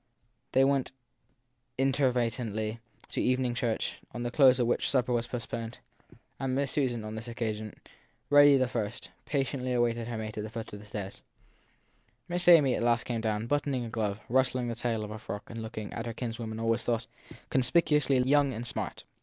They 0.53 0.63
went 0.63 0.93
inveter 1.77 2.11
ately 2.13 2.79
to 3.09 3.21
evening 3.21 3.53
church, 3.53 3.99
to 4.11 4.19
the 4.19 4.31
close 4.31 4.57
of 4.57 4.65
which 4.65 4.89
supper 4.89 5.13
was 5.13 5.27
post 5.27 5.51
poned; 5.51 5.77
and 6.39 6.55
Miss 6.55 6.71
Susan, 6.71 7.05
on 7.05 7.13
this 7.13 7.27
occasion, 7.27 7.75
ready 8.31 8.57
the 8.57 8.67
first, 8.67 9.11
patiently 9.25 9.73
awaited 9.73 10.07
her 10.07 10.17
mate 10.17 10.39
at 10.39 10.43
the 10.43 10.49
foot 10.49 10.73
of 10.73 10.79
the 10.79 10.87
stairs. 10.87 11.21
Miss 12.27 12.47
Amy 12.47 12.73
at 12.73 12.81
last 12.81 13.03
came 13.03 13.21
down, 13.21 13.45
buttoning 13.45 13.85
a 13.85 13.89
glove, 13.89 14.19
rustling 14.27 14.69
the 14.69 14.75
tail 14.75 15.03
of 15.03 15.11
a 15.11 15.19
frock, 15.19 15.47
and 15.51 15.61
looking, 15.61 15.93
as 15.93 16.07
her 16.07 16.13
kinswoman 16.13 16.59
always 16.59 16.83
thought, 16.83 17.05
conspicuously 17.51 18.17
young 18.23 18.53
and 18.53 18.65
smart. 18.65 19.03